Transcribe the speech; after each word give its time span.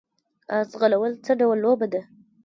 اس 0.55 0.67
ځغلول 0.73 1.11
څه 1.25 1.31
ډول 1.39 1.57
لوبه 1.65 1.87
ده؟ 1.93 2.01